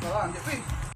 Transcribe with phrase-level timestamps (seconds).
[0.00, 0.87] 好了，你背。